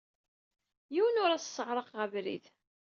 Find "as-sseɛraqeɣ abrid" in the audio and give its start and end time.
1.31-2.45